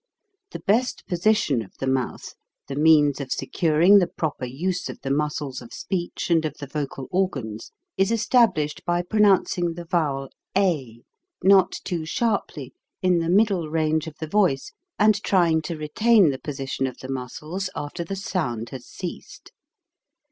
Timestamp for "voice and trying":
14.25-15.61